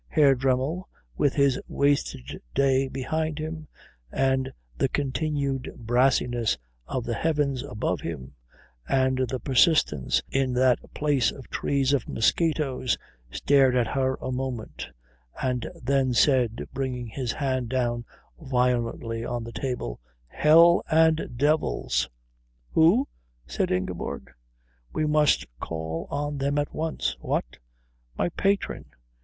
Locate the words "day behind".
2.55-3.37